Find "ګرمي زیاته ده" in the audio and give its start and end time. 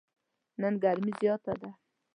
0.83-1.69